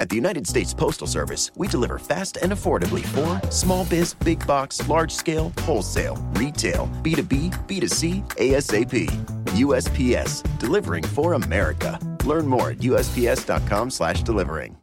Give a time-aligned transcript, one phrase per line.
[0.00, 4.44] At the United States Postal Service, we deliver fast and affordably for small biz, big
[4.46, 9.06] box, large scale, wholesale, retail, B2B, B2C, ASAP.
[9.50, 11.98] USPS, delivering for America.
[12.24, 14.79] Learn more at usps.com/slash delivering.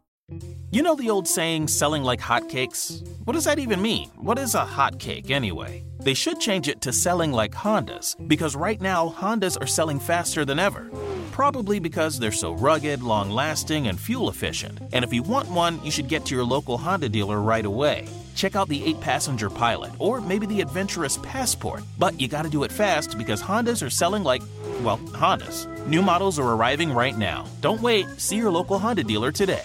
[0.72, 3.02] You know the old saying, selling like hotcakes?
[3.24, 4.10] What does that even mean?
[4.18, 5.86] What is a hotcake anyway?
[6.02, 10.44] They should change it to selling like Hondas, because right now, Hondas are selling faster
[10.44, 10.92] than ever.
[11.32, 14.80] Probably because they're so rugged, long lasting, and fuel efficient.
[14.92, 18.06] And if you want one, you should get to your local Honda dealer right away.
[18.36, 21.84] Check out the 8 passenger pilot, or maybe the adventurous passport.
[21.98, 24.44] But you gotta do it fast because Hondas are selling like,
[24.84, 25.66] well, Hondas.
[25.88, 27.46] New models are arriving right now.
[27.62, 29.64] Don't wait, see your local Honda dealer today.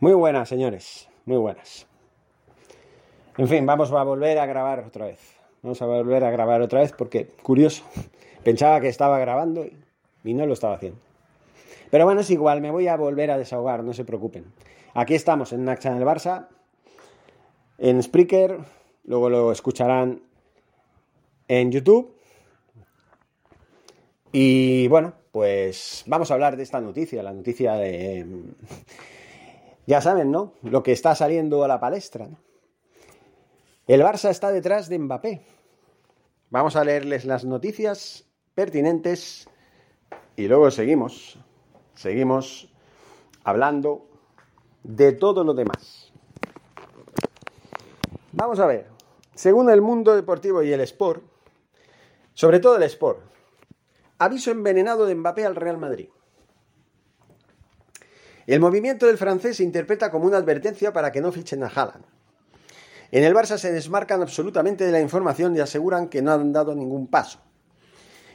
[0.00, 1.84] Muy buenas, señores, muy buenas.
[3.36, 5.18] En fin, vamos a volver a grabar otra vez.
[5.60, 7.82] Vamos a volver a grabar otra vez porque, curioso,
[8.44, 9.66] pensaba que estaba grabando
[10.22, 11.00] y no lo estaba haciendo.
[11.90, 14.44] Pero bueno, es igual, me voy a volver a desahogar, no se preocupen.
[14.94, 16.46] Aquí estamos en Nacha en el Barça,
[17.78, 18.56] en Spreaker,
[19.02, 20.22] luego lo escucharán
[21.48, 22.14] en YouTube.
[24.30, 28.24] Y bueno, pues vamos a hablar de esta noticia, la noticia de
[29.88, 30.52] ya saben, ¿no?
[30.62, 32.28] Lo que está saliendo a la palestra.
[33.86, 35.46] El Barça está detrás de Mbappé.
[36.50, 39.48] Vamos a leerles las noticias pertinentes
[40.36, 41.38] y luego seguimos.
[41.94, 42.70] Seguimos
[43.44, 44.06] hablando
[44.82, 46.12] de todo lo demás.
[48.32, 48.88] Vamos a ver.
[49.34, 51.22] Según el mundo deportivo y el sport,
[52.34, 53.20] sobre todo el sport,
[54.18, 56.10] aviso envenenado de Mbappé al Real Madrid.
[58.48, 62.02] El movimiento del francés se interpreta como una advertencia para que no fichen a Haaland.
[63.12, 66.74] En el Barça se desmarcan absolutamente de la información y aseguran que no han dado
[66.74, 67.40] ningún paso.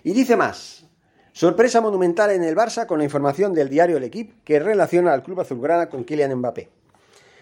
[0.03, 0.85] Y dice más,
[1.31, 5.23] sorpresa monumental en el Barça con la información del diario El Equipe que relaciona al
[5.23, 6.69] club azulgrana con Kylian Mbappé.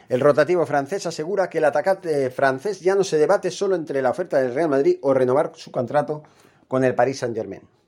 [0.07, 4.11] El rotativo francés asegura que el atacante francés ya no se debate solo entre la
[4.11, 6.23] oferta del Real Madrid o renovar su contrato
[6.69, 7.80] con el Paris Saint-Germain.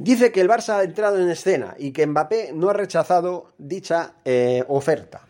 [0.00, 4.14] Dice que el Barça ha entrado en escena y que Mbappé no ha rechazado dicha
[4.24, 5.20] eh, oferta.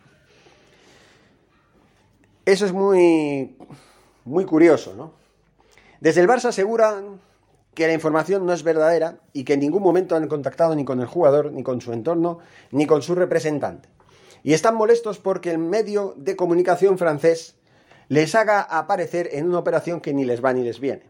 [2.46, 3.56] Eso es muy,
[4.24, 5.10] muy curioso, ¿no?
[6.00, 7.20] Desde el Barça aseguran
[7.74, 11.00] que la información no es verdadera y que en ningún momento han contactado ni con
[11.00, 12.38] el jugador, ni con su entorno,
[12.70, 13.88] ni con su representante.
[14.44, 17.56] Y están molestos porque el medio de comunicación francés
[18.06, 21.09] les haga aparecer en una operación que ni les va ni les viene.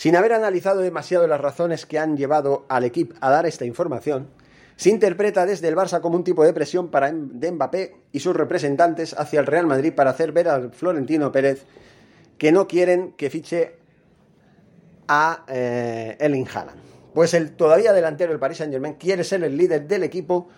[0.00, 4.30] Sin haber analizado demasiado las razones que han llevado al equipo a dar esta información,
[4.76, 8.34] se interpreta desde el Barça como un tipo de presión para de Mbappé y sus
[8.34, 11.66] representantes hacia el Real Madrid para hacer ver al Florentino Pérez
[12.38, 13.76] que no quieren que fiche
[15.06, 16.80] a eh, Erling Haaland.
[17.12, 20.48] Pues el todavía delantero del Paris Saint Germain quiere ser el líder del equipo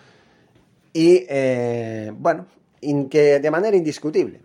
[0.93, 2.45] y, eh, bueno,
[2.79, 4.39] de manera indiscutible.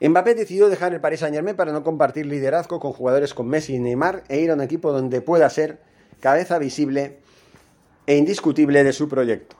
[0.00, 3.78] Mbappé decidió dejar el Paris Saint-Germain para no compartir liderazgo con jugadores con Messi y
[3.80, 5.80] Neymar e ir a un equipo donde pueda ser
[6.20, 7.18] cabeza visible
[8.06, 9.56] e indiscutible de su proyecto.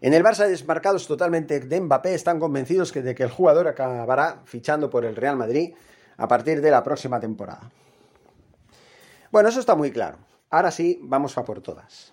[0.00, 4.90] En el Barça, desmarcados totalmente de Mbappé, están convencidos de que el jugador acabará fichando
[4.90, 5.74] por el Real Madrid
[6.16, 7.70] a partir de la próxima temporada.
[9.30, 10.18] Bueno, eso está muy claro.
[10.50, 12.12] Ahora sí, vamos a por todas.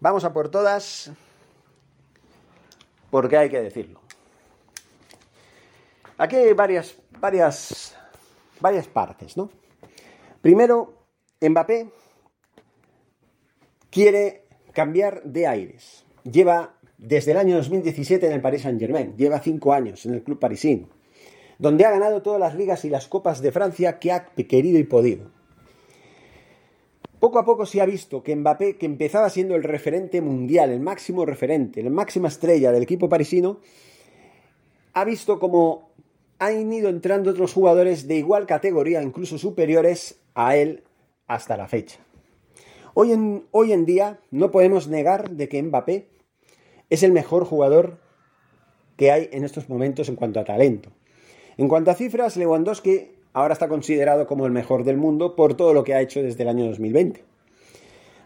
[0.00, 1.10] Vamos a por todas
[3.10, 4.01] porque hay que decirlo.
[6.22, 7.96] Aquí hay varias, varias,
[8.60, 9.50] varias partes, ¿no?
[10.40, 10.94] Primero,
[11.40, 11.88] Mbappé
[13.90, 16.04] quiere cambiar de aires.
[16.22, 20.38] Lleva desde el año 2017 en el Paris Saint-Germain, lleva cinco años en el club
[20.38, 20.90] parisino,
[21.58, 24.84] donde ha ganado todas las ligas y las copas de Francia que ha querido y
[24.84, 25.28] podido.
[27.18, 30.78] Poco a poco se ha visto que Mbappé, que empezaba siendo el referente mundial, el
[30.78, 33.58] máximo referente, la máxima estrella del equipo parisino,
[34.94, 35.91] ha visto como
[36.46, 40.82] han ido entrando otros jugadores de igual categoría, incluso superiores a él
[41.26, 41.98] hasta la fecha.
[42.94, 46.08] Hoy en, hoy en día no podemos negar de que Mbappé
[46.90, 47.98] es el mejor jugador
[48.96, 50.90] que hay en estos momentos en cuanto a talento.
[51.56, 55.72] En cuanto a cifras, Lewandowski ahora está considerado como el mejor del mundo por todo
[55.72, 57.31] lo que ha hecho desde el año 2020.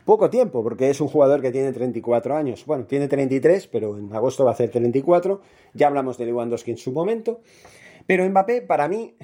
[0.06, 2.64] Poco tiempo, porque es un jugador que tiene 34 años.
[2.64, 5.40] Bueno, tiene 33, pero en agosto va a hacer 34.
[5.74, 7.40] Ya hablamos de Lewandowski en su momento.
[8.06, 9.16] Pero Mbappé, para mí,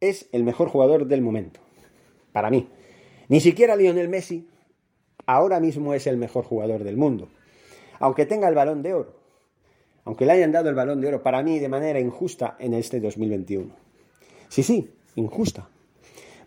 [0.00, 1.60] es el mejor jugador del momento.
[2.32, 2.68] Para mí.
[3.28, 4.48] Ni siquiera Lionel Messi
[5.24, 7.28] ahora mismo es el mejor jugador del mundo.
[8.00, 9.14] Aunque tenga el balón de oro.
[10.04, 12.98] Aunque le hayan dado el balón de oro para mí de manera injusta en este
[12.98, 13.72] 2021.
[14.48, 15.68] Sí, sí, injusta.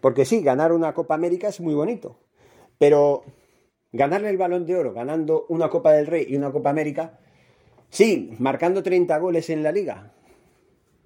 [0.01, 2.17] Porque sí, ganar una Copa América es muy bonito.
[2.77, 3.23] Pero
[3.91, 7.19] ganarle el balón de oro ganando una Copa del Rey y una Copa América,
[7.89, 10.13] sí, marcando 30 goles en la liga,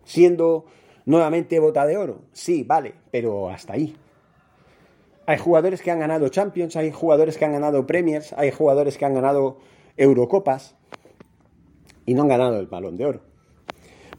[0.04, 0.66] siendo
[1.06, 3.96] nuevamente bota de oro, sí, vale, pero hasta ahí.
[5.28, 9.06] Hay jugadores que han ganado Champions, hay jugadores que han ganado Premiers, hay jugadores que
[9.06, 9.58] han ganado
[9.98, 10.76] Eurocopas
[12.06, 13.22] y no han ganado el balón de oro.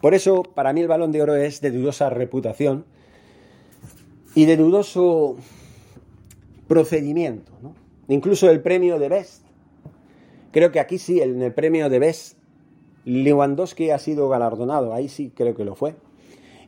[0.00, 2.84] Por eso, para mí el balón de oro es de dudosa reputación
[4.34, 5.36] y de dudoso
[6.66, 7.52] procedimiento.
[8.08, 9.44] Incluso el premio de Best.
[10.52, 12.38] Creo que aquí sí, en el premio de Best,
[13.04, 14.94] Lewandowski ha sido galardonado.
[14.94, 15.96] Ahí sí creo que lo fue.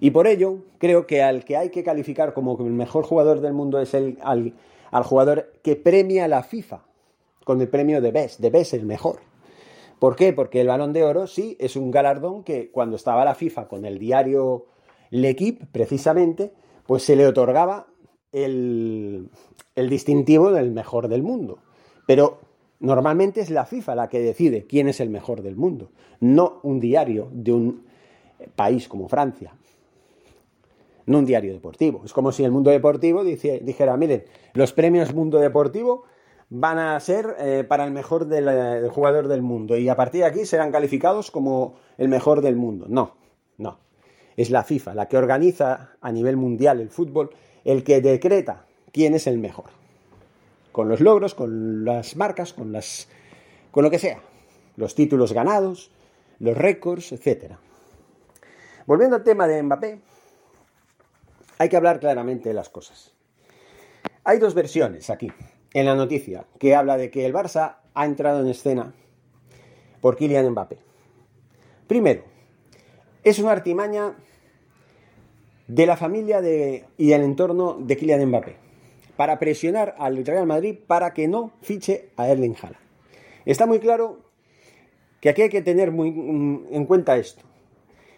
[0.00, 3.52] Y por ello, creo que al que hay que calificar como el mejor jugador del
[3.52, 4.54] mundo es el, al,
[5.04, 6.82] jugador que premia la FIFA
[7.44, 8.40] con el premio de Best.
[8.40, 9.20] De Best el mejor.
[9.98, 10.32] ¿Por qué?
[10.32, 13.84] Porque el balón de oro sí es un galardón que cuando estaba la FIFA con
[13.84, 14.66] el diario
[15.10, 16.52] L'Equipe, precisamente,
[16.86, 17.88] pues se le otorgaba
[18.32, 19.30] el,
[19.74, 21.58] distintivo del mejor del mundo.
[22.06, 22.40] Pero
[22.80, 25.90] normalmente es la FIFA la que decide quién es el mejor del mundo,
[26.20, 27.82] no un diario de un
[28.54, 29.54] país como Francia.
[31.06, 32.02] No un diario deportivo.
[32.04, 36.04] Es como si el mundo deportivo dijera, miren, los premios Mundo Deportivo
[36.50, 40.26] van a ser eh, para el mejor del, jugador del mundo y a partir de
[40.26, 42.86] aquí serán calificados como el mejor del mundo.
[42.88, 43.16] No,
[43.56, 43.78] no.
[44.36, 47.30] Es la FIFA la que organiza a nivel mundial el fútbol,
[47.68, 49.66] el que decreta quién es el mejor.
[50.72, 53.08] Con los logros, con las marcas, con las
[53.70, 54.22] con lo que sea,
[54.76, 55.90] los títulos ganados,
[56.38, 57.56] los récords, etc.
[58.86, 60.00] Volviendo al tema de Mbappé,
[61.58, 63.12] hay que hablar claramente de las cosas.
[64.24, 65.30] Hay dos versiones aquí
[65.74, 68.94] en la noticia que habla de que el Barça ha entrado en escena
[70.00, 70.78] por Kylian Mbappé.
[71.86, 72.24] Primero,
[73.22, 74.14] es una artimaña
[75.68, 78.56] de la familia de, y del entorno de Kylian Mbappé
[79.16, 82.82] para presionar al Real Madrid para que no fiche a Erling Haaland.
[83.44, 84.20] Está muy claro
[85.20, 86.08] que aquí hay que tener muy
[86.70, 87.42] en cuenta esto.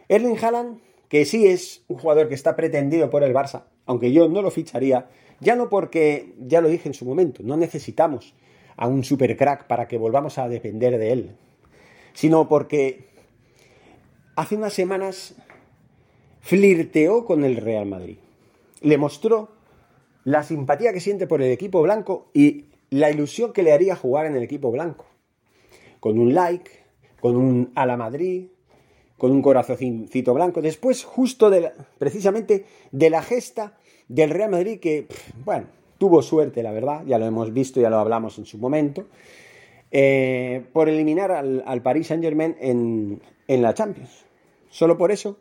[0.09, 4.29] Erling Haaland, que sí es un jugador que está pretendido por el Barça, aunque yo
[4.29, 5.09] no lo ficharía,
[5.41, 8.35] ya no porque, ya lo dije en su momento, no necesitamos
[8.77, 11.37] a un super crack para que volvamos a depender de él,
[12.13, 13.07] sino porque
[14.37, 15.35] hace unas semanas
[16.41, 18.17] flirteó con el Real Madrid.
[18.81, 19.51] Le mostró
[20.25, 24.27] la simpatía que siente por el equipo blanco y la ilusión que le haría jugar
[24.27, 25.07] en el equipo blanco.
[26.01, 26.71] Con un like,
[27.21, 28.47] con un a la Madrid,
[29.19, 30.63] con un corazoncito blanco.
[30.63, 33.77] Después, justo de precisamente de la gesta
[34.09, 35.07] del Real Madrid que,
[35.45, 35.67] bueno,
[35.99, 39.07] tuvo suerte, la verdad, ya lo hemos visto, ya lo hablamos en su momento,
[39.91, 44.25] eh, por eliminar al, al, Paris Saint Germain en, en, la Champions.
[44.71, 45.37] Solo por eso,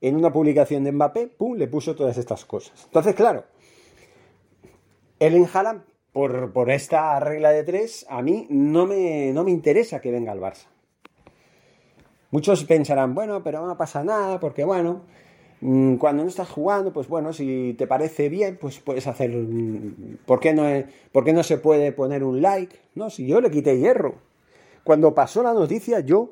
[0.00, 2.84] en una publicación de Mbappé, pum, le puso todas estas cosas.
[2.84, 3.44] Entonces, claro,
[5.18, 5.82] el Haaland,
[6.12, 10.32] por, por esta regla de tres, a mí no me, no me interesa que venga
[10.32, 10.66] al Barça.
[12.30, 15.02] Muchos pensarán, bueno, pero no pasa nada, porque bueno,
[15.60, 19.30] Mm, cuando no estás jugando, pues bueno, si te parece bien, pues puedes hacer...
[20.24, 20.64] ¿Por qué no,
[21.12, 22.76] ¿por qué no se puede poner un like?
[22.94, 24.14] No, si yo le quité hierro.
[24.84, 26.30] Cuando pasó la noticia, yo,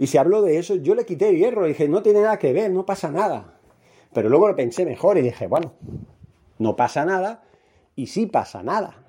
[0.00, 1.66] y se habló de eso, yo le quité hierro.
[1.66, 3.60] Y dije, no tiene nada que ver, no pasa nada.
[4.12, 5.74] Pero luego lo pensé mejor y dije, bueno,
[6.58, 7.44] no pasa nada
[7.94, 9.04] y sí pasa nada.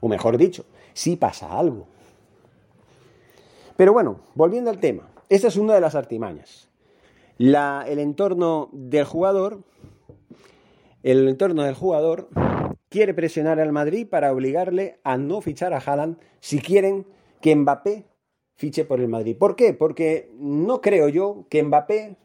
[0.00, 1.86] O mejor dicho, sí pasa algo.
[3.76, 6.68] Pero bueno, volviendo al tema, esta es una de las artimañas
[7.38, 9.62] el entorno del jugador,
[11.02, 12.28] el entorno del jugador
[12.88, 17.06] quiere presionar al Madrid para obligarle a no fichar a Haaland si quieren
[17.40, 18.04] que Mbappé
[18.56, 19.36] fiche por el Madrid.
[19.36, 19.74] ¿Por qué?
[19.74, 22.16] Porque no creo yo que Mbappé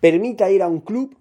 [0.00, 1.16] permita ir a un club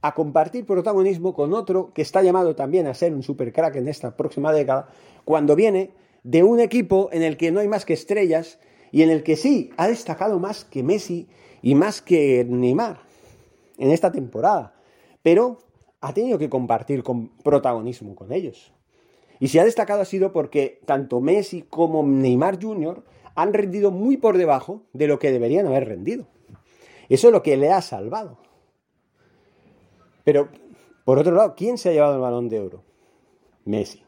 [0.00, 4.16] a compartir protagonismo con otro que está llamado también a ser un supercrack en esta
[4.16, 4.88] próxima década,
[5.24, 5.92] cuando viene
[6.24, 8.58] de un equipo en el que no hay más que estrellas
[8.92, 11.26] y en el que sí ha destacado más que Messi
[11.62, 13.00] y más que Neymar
[13.78, 14.74] en esta temporada,
[15.22, 15.58] pero
[16.00, 18.72] ha tenido que compartir con protagonismo con ellos.
[19.40, 23.02] Y si ha destacado ha sido porque tanto Messi como Neymar Jr.
[23.34, 26.26] han rendido muy por debajo de lo que deberían haber rendido.
[27.08, 28.38] Eso es lo que le ha salvado.
[30.24, 30.48] Pero,
[31.04, 32.82] por otro lado, ¿quién se ha llevado el balón de oro?
[33.64, 34.02] Messi.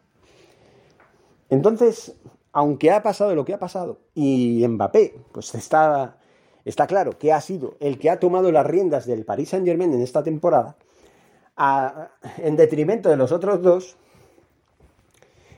[1.51, 2.17] Entonces,
[2.53, 6.19] aunque ha pasado lo que ha pasado, y Mbappé, pues está
[6.67, 9.95] está claro que ha sido el que ha tomado las riendas del Paris Saint Germain
[9.95, 10.77] en esta temporada,
[12.39, 13.97] en detrimento de los otros dos,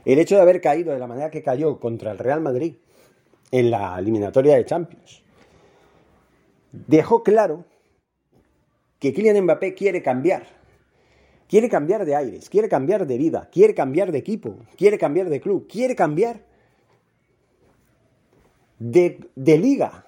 [0.05, 2.77] el hecho de haber caído de la manera que cayó contra el Real Madrid
[3.51, 5.23] en la eliminatoria de Champions,
[6.73, 7.65] dejó claro
[8.99, 10.45] que Kylian Mbappé quiere cambiar,
[11.49, 15.41] quiere cambiar de aires, quiere cambiar de vida, quiere cambiar de equipo, quiere cambiar de
[15.41, 16.43] club, quiere cambiar
[18.79, 20.05] de, liga,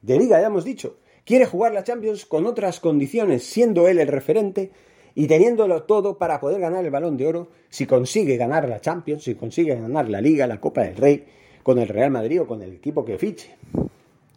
[0.00, 0.98] de liga, ya hemos dicho.
[1.24, 4.72] Quiere jugar la Champions con otras condiciones, siendo él el referente
[5.14, 9.24] y teniéndolo todo para poder ganar el balón de oro si consigue ganar la Champions,
[9.24, 11.24] si consigue ganar la Liga, la Copa del Rey,
[11.62, 13.54] con el Real Madrid o con el equipo que fiche.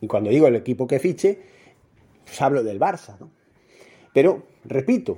[0.02, 1.40] Y cuando digo el equipo que fiche,
[2.24, 3.18] pues hablo del Barça.
[4.14, 5.18] Pero, repito,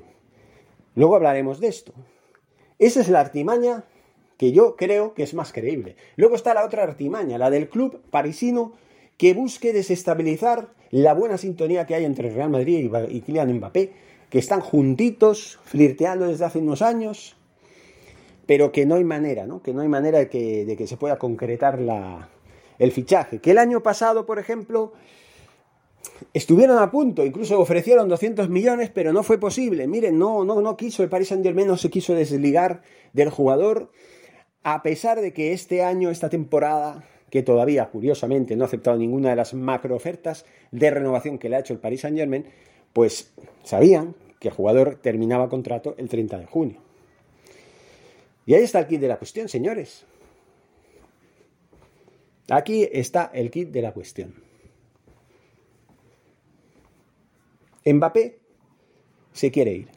[0.95, 1.93] luego hablaremos de esto.
[2.79, 3.85] Esa es la artimaña
[4.37, 5.95] que yo creo que es más creíble.
[6.15, 8.73] Luego está la otra artimaña, la del club parisino
[9.17, 13.93] que busque desestabilizar la buena sintonía que hay entre Real Madrid y Kylian Mbappé,
[14.29, 17.36] que están juntitos, flirteando desde hace unos años,
[18.47, 19.61] pero que no hay manera, ¿no?
[19.61, 22.29] Que no hay manera de que, se pueda concretar la,
[22.79, 23.39] el fichaje.
[23.39, 24.93] Que el año pasado, por ejemplo,
[26.33, 29.85] estuvieron a punto, incluso ofrecieron 200 millones, pero no fue posible.
[29.85, 33.91] Miren, no, no, no quiso, el Paris Saint Germain no se quiso desligar del jugador,
[34.63, 39.29] a pesar de que este año, esta temporada, que todavía, curiosamente, no ha aceptado ninguna
[39.29, 42.45] de las macro ofertas de renovación que le ha hecho el Paris Saint Germain,
[42.93, 46.86] pues sabían que el jugador terminaba contrato el 30 de junio.
[48.47, 50.05] Y ahí está el kit de la cuestión, señores.
[52.49, 54.33] Aquí está el kit de la cuestión.
[57.85, 58.39] Mbappé
[59.33, 59.89] se quiere ir,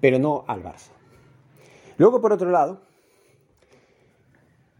[0.00, 0.90] pero no al Barça.
[1.96, 2.82] Luego, por otro lado,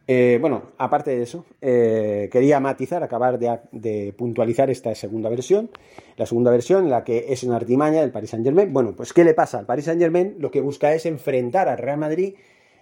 [0.08, 5.68] eh, bueno, aparte de eso, eh, quería matizar, acabar de, puntualizar esta segunda versión.
[6.16, 8.72] La segunda versión, la que es una artimaña del Paris Saint Germain.
[8.72, 9.58] Bueno, pues ¿qué le pasa?
[9.58, 12.34] Al Paris Saint Germain lo que busca es enfrentar al Real Madrid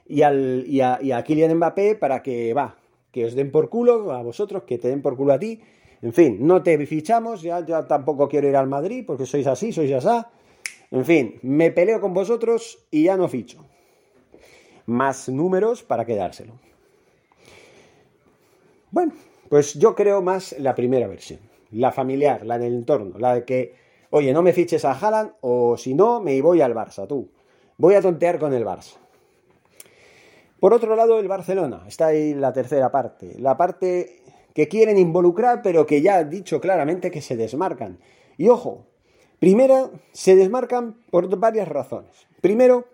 [0.07, 2.77] y, a, Kylian Mbappé para que, va,
[3.11, 5.61] que os den por culo a vosotros, que te den por culo a ti.
[6.03, 9.73] En fin, no te fichamos, ya, ya tampoco quiero ir al Madrid porque sois así,
[9.73, 10.27] sois así.
[10.91, 13.65] En fin, me peleo con vosotros y ya no ficho.
[14.85, 16.53] Más números para quedárselo.
[18.95, 19.13] Bueno,
[19.49, 21.41] pues yo creo más la primera versión,
[21.73, 23.75] la familiar, la del entorno, la de que,
[24.11, 27.29] oye, no me fiches a Haaland o si no, me voy al Barça, tú.
[27.77, 28.95] Voy a tontear con el Barça.
[30.61, 34.23] Por otro lado, el Barcelona, está ahí la tercera parte, la parte
[34.55, 37.99] que quieren involucrar, pero que ya ha dicho claramente que se desmarcan.
[38.39, 38.87] Y ojo,
[39.41, 42.29] primero, se desmarcan por varias razones.
[42.41, 42.87] Primero,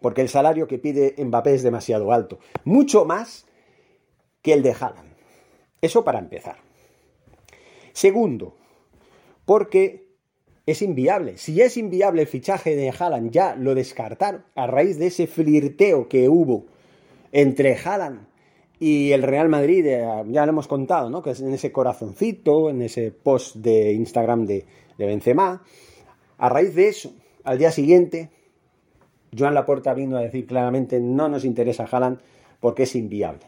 [0.00, 3.44] porque el salario que pide Mbappé es demasiado alto, mucho más
[4.40, 5.09] que el de Haaland.
[5.80, 6.56] Eso para empezar.
[7.92, 8.56] Segundo,
[9.44, 10.10] porque
[10.66, 11.36] es inviable.
[11.38, 16.08] Si es inviable el fichaje de Haaland, ya lo descartaron a raíz de ese flirteo
[16.08, 16.66] que hubo
[17.32, 18.26] entre Haaland
[18.78, 21.22] y el Real Madrid, eh, ya lo hemos contado, ¿no?
[21.22, 24.64] Que es en ese corazoncito, en ese post de Instagram de,
[24.96, 25.62] de Benzema.
[26.38, 27.12] A raíz de eso,
[27.44, 28.30] al día siguiente,
[29.36, 32.20] Joan Laporta vino a decir claramente no nos interesa Haaland
[32.58, 33.44] porque es inviable.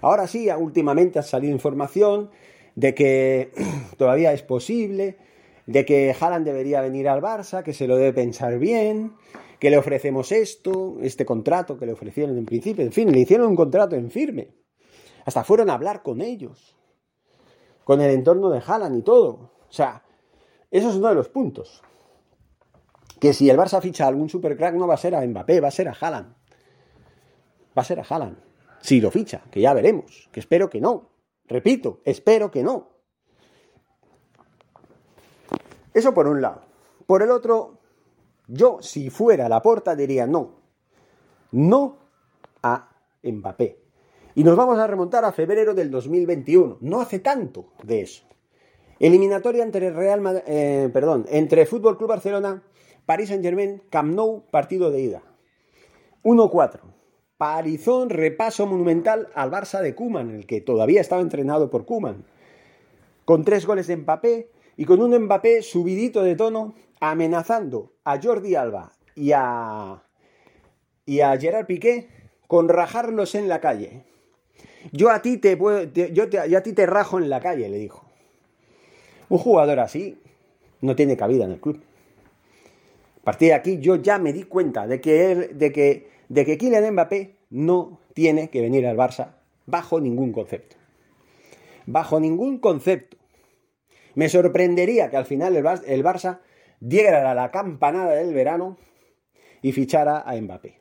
[0.00, 2.30] Ahora sí, últimamente ha salido información
[2.74, 3.52] de que
[3.96, 5.18] todavía es posible,
[5.66, 9.14] de que Haaland debería venir al Barça, que se lo debe pensar bien,
[9.58, 13.48] que le ofrecemos esto, este contrato que le ofrecieron en principio, en fin, le hicieron
[13.48, 14.54] un contrato en firme.
[15.24, 16.76] Hasta fueron a hablar con ellos,
[17.84, 19.50] con el entorno de Haaland y todo.
[19.68, 20.02] O sea,
[20.70, 21.82] eso es uno de los puntos.
[23.20, 25.68] Que si el Barça ficha a algún supercrack no va a ser a Mbappé, va
[25.68, 26.34] a ser a Haaland.
[27.76, 28.47] Va a ser a Haaland.
[28.80, 31.10] Si lo ficha, que ya veremos, que espero que no.
[31.46, 32.88] Repito, espero que no.
[35.94, 36.62] Eso por un lado.
[37.06, 37.78] Por el otro,
[38.46, 40.56] yo si fuera la porta diría no.
[41.52, 41.98] No
[42.62, 42.90] a
[43.22, 43.82] Mbappé.
[44.34, 46.78] Y nos vamos a remontar a febrero del 2021.
[46.80, 48.24] No hace tanto de eso.
[49.00, 52.62] Eliminatoria entre Real eh, perdón, entre Fútbol Club Barcelona,
[53.06, 55.22] Paris Saint-Germain, Camp Nou, partido de ida.
[56.24, 56.97] 1-4.
[57.38, 62.24] Parizón, repaso monumental al Barça de Kuman, el que todavía estaba entrenado por Kuman.
[63.24, 68.56] Con tres goles de Mbappé y con un Mbappé subidito de tono, amenazando a Jordi
[68.56, 70.02] Alba y a,
[71.06, 72.08] y a Gerard Piqué
[72.48, 74.02] con rajarlos en la calle.
[74.90, 75.56] Yo a ti te,
[76.12, 76.24] yo,
[76.56, 78.04] a ti te rajo en la calle, le dijo.
[79.28, 80.18] Un jugador así
[80.80, 81.80] no tiene cabida en el club.
[83.20, 86.44] A partir de aquí yo ya me di cuenta de que, él, de que de
[86.44, 90.76] que Kylian Mbappé no tiene que venir al Barça bajo ningún concepto.
[91.86, 93.16] Bajo ningún concepto.
[94.14, 96.40] Me sorprendería que al final el, Barça
[96.80, 98.76] diera la campanada del verano
[99.62, 100.80] y fichara a Mbappé.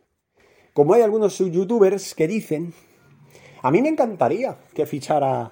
[0.74, 2.74] Como hay algunos youtubers que dicen,
[3.62, 5.52] a mí me encantaría que fichara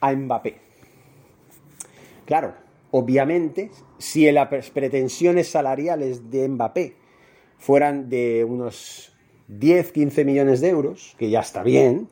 [0.00, 0.56] a Mbappé.
[2.24, 2.54] Claro,
[2.90, 6.96] obviamente, si las pretensiones salariales de Mbappé
[7.58, 9.15] fueran de unos
[9.48, 12.08] 10, 15 millones de euros, que ya está bien,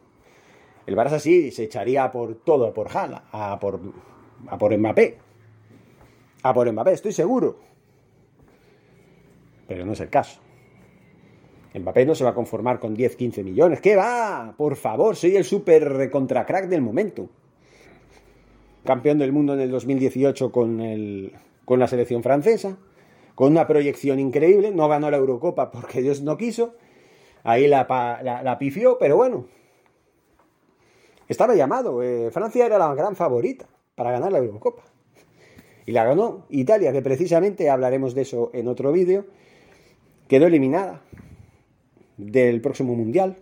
[0.87, 3.81] el Barça sí se echaría por todo, por Jala, a por,
[4.49, 5.19] a por Mbappé.
[6.43, 7.59] A por Mbappé, estoy seguro.
[9.67, 10.41] Pero no es el caso.
[11.75, 13.81] Mbappé no se va a conformar con 10, 15 millones.
[13.81, 14.55] ¿Qué va?
[14.57, 17.29] Por favor, soy el super contra crack del momento.
[18.85, 21.33] Campeón del mundo en el 2018 con, el,
[21.65, 22.77] con la selección francesa.
[23.35, 24.71] Con una proyección increíble.
[24.71, 26.75] No ganó la Eurocopa porque Dios no quiso.
[27.45, 27.87] Ahí la,
[28.43, 29.47] la, pifió, pero bueno.
[31.29, 32.03] Estaba llamado.
[32.03, 34.83] Eh, Francia era la gran favorita para ganar la Eurocopa.
[35.87, 39.27] Y la ganó Italia, que precisamente hablaremos de eso en otro vídeo.
[40.27, 41.03] Quedó eliminada
[42.17, 43.37] del próximo Mundial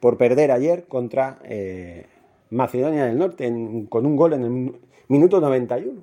[0.00, 2.06] por perder ayer contra eh,
[2.50, 3.46] Macedonia del Norte
[3.90, 4.74] con un gol en el
[5.08, 6.00] minuto 91.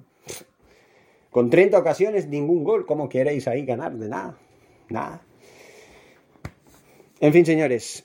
[1.32, 2.86] Con 30 ocasiones, ningún gol.
[2.86, 3.96] ¿Cómo queréis ahí ganar?
[3.96, 4.38] De nada.
[4.90, 5.22] Nada.
[7.20, 8.04] En fin, señores,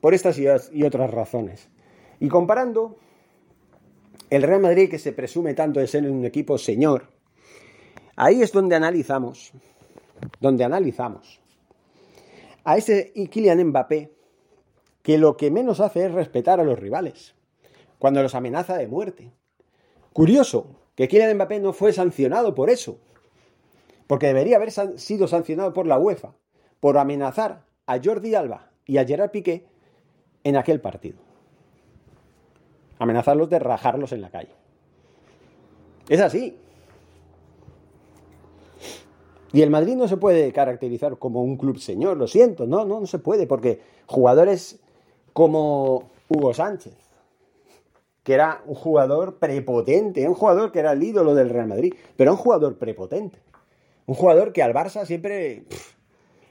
[0.00, 1.68] por estas y otras razones.
[2.20, 2.96] Y comparando
[4.30, 7.08] el Real Madrid, que se presume tanto de ser un equipo señor,
[8.16, 9.52] ahí es donde analizamos,
[10.40, 11.40] donde analizamos
[12.64, 14.12] a ese Kylian Mbappé
[15.02, 17.34] que lo que menos hace es respetar a los rivales,
[17.98, 19.32] cuando los amenaza de muerte.
[20.12, 22.98] Curioso que Kylian Mbappé no fue sancionado por eso,
[24.06, 26.34] porque debería haber sido sancionado por la UEFA
[26.80, 29.64] por amenazar a Jordi Alba y a Gerard Piqué
[30.44, 31.16] en aquel partido.
[32.98, 34.52] Amenazarlos de rajarlos en la calle.
[36.08, 36.58] Es así.
[39.52, 43.00] Y el Madrid no se puede caracterizar como un club señor, lo siento, no, no,
[43.00, 44.78] no se puede, porque jugadores
[45.32, 46.94] como Hugo Sánchez,
[48.22, 52.32] que era un jugador prepotente, un jugador que era el ídolo del Real Madrid, pero
[52.32, 53.38] un jugador prepotente,
[54.04, 55.64] un jugador que al Barça siempre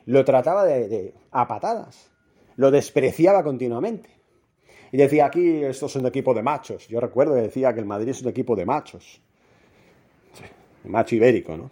[0.07, 2.09] lo trataba de, a patadas,
[2.55, 4.09] lo despreciaba continuamente.
[4.91, 6.87] Y decía, aquí esto es un equipo de machos.
[6.87, 9.22] Yo recuerdo que decía que el Madrid es un equipo de machos.
[10.85, 11.70] macho ibérico, ¿no?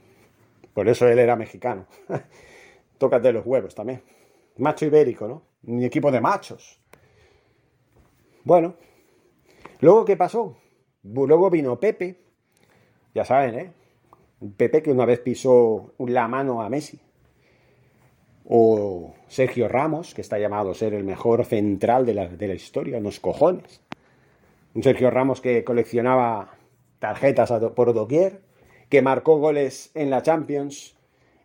[0.74, 1.86] Por eso él era mexicano.
[2.98, 4.04] Tócate los huevos también.
[4.58, 5.42] Macho ibérico, ¿no?
[5.62, 6.78] Mi equipo de machos.
[8.44, 8.76] Bueno,
[9.80, 10.58] luego ¿qué pasó?
[11.04, 12.20] Luego vino Pepe,
[13.14, 13.74] ya saben, ¿eh?
[14.58, 17.00] Pepe que una vez pisó la mano a Messi.
[18.48, 22.54] O Sergio Ramos, que está llamado a ser el mejor central de la, de la
[22.54, 23.82] historia, unos cojones.
[24.74, 26.52] Un Sergio Ramos que coleccionaba
[27.00, 28.42] tarjetas por doquier
[28.90, 30.96] que marcó goles en la Champions,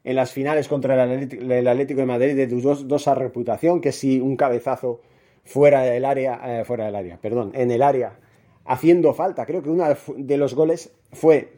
[0.05, 4.21] en las finales contra el Atlético, de Madrid de dos, dos a reputación, que si
[4.21, 5.01] un cabezazo
[5.45, 8.19] fuera del área, eh, fuera del área, perdón, en el área,
[8.65, 9.47] haciendo falta.
[9.47, 9.85] Creo que uno
[10.17, 11.53] de los goles fue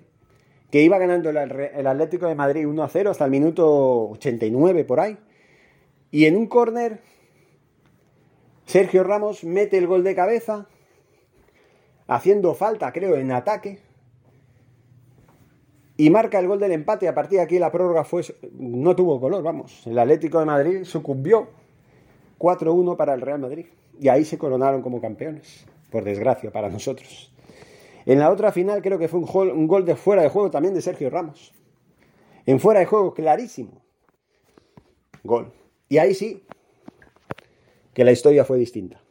[0.70, 4.84] que iba ganando el, el Atlético de Madrid 1 a 0 hasta el minuto 89
[4.84, 5.18] por ahí.
[6.12, 7.00] Y en un córner,
[8.66, 10.68] Sergio Ramos mete el gol de cabeza,
[12.06, 13.80] haciendo falta, creo, en ataque
[15.96, 17.08] y marca el gol del empate.
[17.08, 18.22] A partir de aquí la prórroga fue,
[18.52, 19.86] no tuvo color, vamos.
[19.86, 21.48] El Atlético de Madrid sucumbió
[22.38, 23.66] 4-1 para el Real Madrid.
[23.98, 27.32] Y ahí se coronaron como campeones, por desgracia para nosotros.
[28.04, 30.74] En la otra final creo que fue un un gol de fuera de juego también
[30.74, 31.54] de Sergio Ramos.
[32.44, 33.80] En fuera de juego, clarísimo.
[35.22, 35.52] Gol.
[35.92, 36.42] Y ahí sí,
[37.92, 39.02] que la historia fue distinta.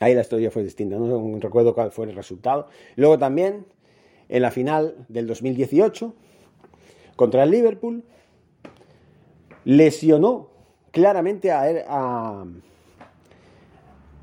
[0.00, 0.96] Ahí la historia fue distinta.
[0.96, 2.66] No recuerdo cuál fue el resultado.
[2.96, 3.64] Luego también
[4.28, 6.12] en la final del 2018
[7.14, 8.02] contra el Liverpool,
[9.64, 10.48] lesionó
[10.90, 12.44] claramente a, a,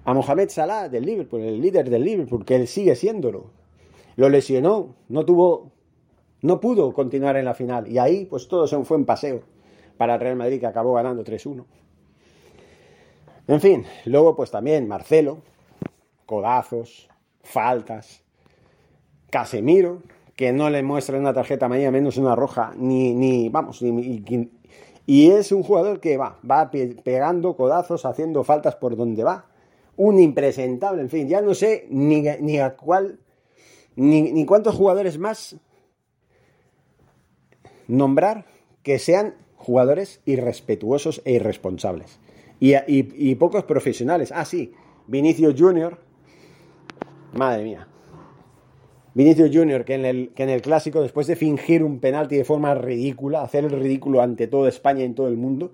[0.04, 3.52] a Mohamed Salah del Liverpool, el líder del Liverpool, que él sigue siéndolo.
[4.18, 5.72] Lo lesionó, no tuvo,
[6.42, 7.88] no pudo continuar en la final.
[7.88, 9.59] Y ahí, pues todo se fue en paseo
[10.00, 11.66] para el Real Madrid, que acabó ganando 3-1.
[13.50, 15.40] En fin, luego pues también Marcelo,
[16.26, 17.10] codazos,
[17.44, 18.24] faltas,
[19.30, 20.02] Casemiro,
[20.38, 24.24] que no le muestra una tarjeta amarilla menos una roja, ni, ni vamos, ni,
[25.06, 29.48] y es un jugador que va, va pegando codazos, haciendo faltas por donde va.
[29.98, 33.20] Un impresentable, en fin, ya no sé ni, ni a cuál,
[33.98, 35.58] ni, ni cuántos jugadores más
[37.88, 38.46] nombrar
[38.82, 42.20] que sean jugadores irrespetuosos e irresponsables.
[42.60, 44.34] Y, y, pocos profesionales.
[44.34, 44.74] Ah, sí,
[45.08, 46.00] Vinicio Junior.
[47.34, 47.88] Madre mía.
[49.14, 52.46] Vinicius Junior, que en, el, que en el clásico, después de fingir un penalti de
[52.46, 55.74] forma ridícula, hacer el ridículo ante toda España y en todo el mundo,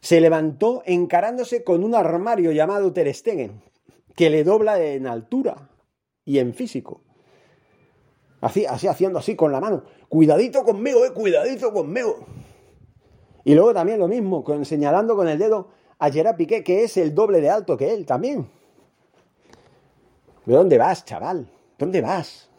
[0.00, 3.12] se levantó encarándose con un armario llamado Ter
[4.14, 5.70] que le dobla en altura
[6.24, 7.02] y en físico.
[8.40, 9.84] Así, así haciendo así con la mano.
[10.08, 12.26] Cuidadito conmigo, eh, cuidadito conmigo.
[13.46, 15.68] Y luego también lo mismo, señalando con el dedo
[16.00, 18.44] a Gerard Piqué, que es el doble de alto que él también.
[20.44, 21.48] ¿De dónde vas, chaval?
[21.78, 22.50] ¿Dónde vas?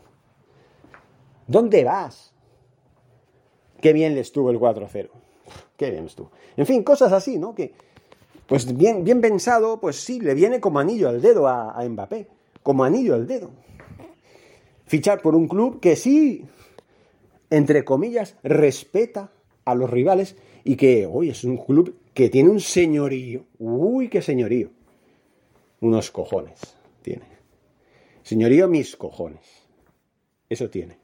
[1.46, 2.32] ¿Dónde vas?
[3.82, 5.10] Qué bien le estuvo el 4-0.
[5.76, 6.32] Qué bien estuvo.
[6.56, 7.54] En fin, cosas así, ¿no?
[7.54, 7.74] Que,
[8.48, 12.30] pues bien, bien pensado, pues sí, le viene como anillo al dedo a, a Mbappé.
[12.64, 13.50] Como anillo al dedo.
[14.86, 16.46] Fichar por un club que sí,
[17.50, 19.32] entre comillas, respeta
[19.68, 23.44] a los rivales y que hoy es un club que tiene un señorío.
[23.60, 24.70] Uy, qué señorío.
[25.82, 26.60] Unos cojones
[27.02, 27.26] tiene.
[28.24, 29.68] Señorío, mis cojones.
[30.50, 30.98] Eso tiene.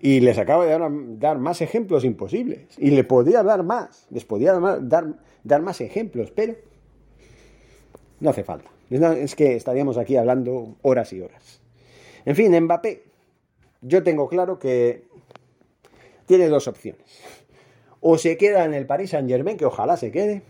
[0.00, 2.66] Y les acabo de dar, más ejemplos imposibles.
[2.78, 4.06] Y le podía dar más.
[4.10, 6.54] Les podía dar, dar más ejemplos, pero
[8.20, 8.70] no hace falta.
[8.88, 11.60] Es que estaríamos aquí hablando horas y horas.
[12.24, 13.04] En fin, Mbappé.
[13.82, 15.05] Yo tengo claro que
[16.26, 17.02] tiene dos opciones.
[18.00, 20.42] O se queda en el Paris Saint Germain, que ojalá se quede,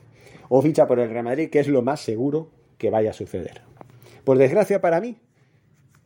[0.49, 3.63] o ficha por el Real Madrid, que es lo más seguro que vaya a suceder.
[4.25, 5.17] Por desgracia para mí,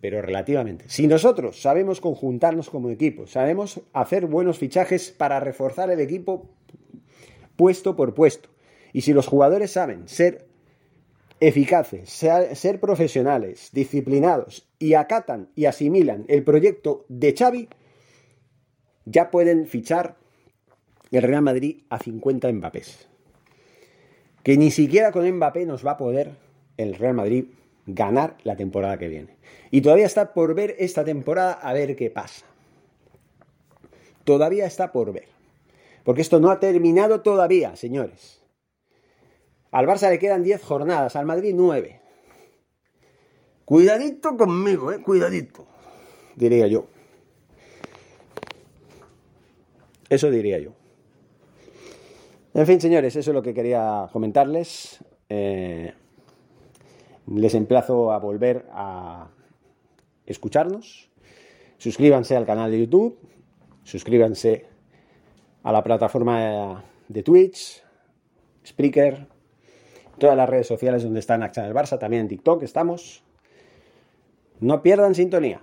[0.01, 0.85] pero relativamente.
[0.89, 6.49] Si nosotros sabemos conjuntarnos como equipo, sabemos hacer buenos fichajes para reforzar el equipo
[7.57, 8.49] puesto por puesto,
[8.93, 10.47] y si los jugadores saben ser
[11.41, 17.69] eficaces, ser profesionales, disciplinados y acatan y asimilan el proyecto de Xavi,
[19.05, 20.17] ya pueden fichar
[21.11, 23.09] el Real Madrid a 50 Mbappés.
[24.43, 26.37] Que ni siquiera con Mbappé nos va a poder
[26.77, 27.47] el Real Madrid
[27.87, 29.37] ganar la temporada que viene.
[29.71, 32.47] Y todavía está por ver esta temporada a ver qué pasa.
[34.25, 35.29] Todavía está por ver.
[36.05, 38.41] Porque esto no ha terminado todavía, señores.
[39.71, 42.01] Al Barça le quedan 10 jornadas, al Madrid 9.
[43.65, 45.67] Cuidadito conmigo, eh, cuidadito,
[46.35, 46.87] diría yo.
[50.11, 50.73] Eso diría yo.
[52.53, 55.05] En fin, señores, eso es lo que quería comentarles.
[55.29, 55.95] Eh,
[57.29, 59.29] les emplazo a volver a
[60.27, 61.09] escucharnos.
[61.79, 63.19] Suscríbanse al canal de YouTube.
[63.85, 64.67] Suscríbanse
[65.63, 67.83] a la plataforma de Twitch,
[68.67, 69.29] Spreaker,
[70.19, 73.23] todas las redes sociales donde están Action del Barça, también en TikTok estamos.
[74.59, 75.61] No pierdan sintonía.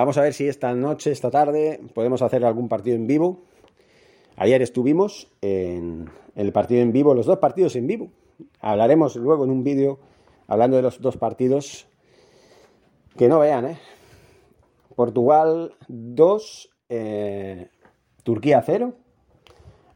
[0.00, 3.42] Vamos a ver si esta noche, esta tarde, podemos hacer algún partido en vivo.
[4.36, 8.10] Ayer estuvimos en el partido en vivo, los dos partidos en vivo.
[8.60, 9.98] Hablaremos luego en un vídeo
[10.46, 11.86] hablando de los dos partidos
[13.18, 13.78] que no vean, ¿eh?
[14.96, 17.68] Portugal 2, eh,
[18.22, 18.94] Turquía 0.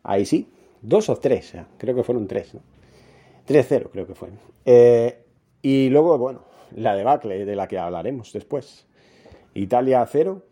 [0.03, 1.65] Ahí sí, 2 o 3, ¿eh?
[1.79, 2.61] creo que fueron 3, ¿no?
[3.49, 4.29] 3-0 creo que fue.
[5.63, 8.87] Y luego, bueno, la debacle de la que hablaremos después.
[9.55, 10.43] Italia 0,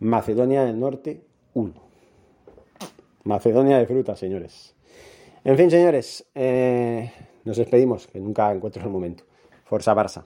[0.00, 1.22] Macedonia del Norte
[1.54, 1.72] 1.
[3.24, 4.74] Macedonia de fruta, señores.
[5.44, 7.12] En fin, señores, eh,
[7.44, 9.24] nos despedimos, que nunca encuentro el momento.
[9.64, 10.24] Forza Barça.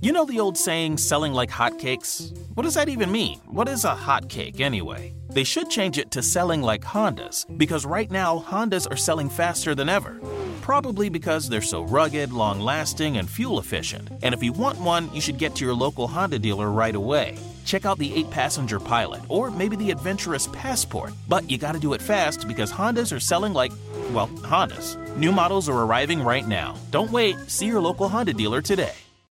[0.00, 2.34] You know the old saying, selling like hotcakes?
[2.54, 3.38] What does that even mean?
[3.46, 5.12] What is a hotcake anyway?
[5.28, 9.74] They should change it to selling like Hondas, because right now Hondas are selling faster
[9.74, 10.18] than ever.
[10.62, 14.08] Probably because they're so rugged, long lasting, and fuel efficient.
[14.22, 17.36] And if you want one, you should get to your local Honda dealer right away.
[17.66, 21.12] Check out the 8 passenger pilot or maybe the adventurous passport.
[21.28, 23.72] But you gotta do it fast because Hondas are selling like,
[24.12, 24.96] well, Hondas.
[25.16, 26.74] New models are arriving right now.
[26.90, 28.94] Don't wait, see your local Honda dealer today.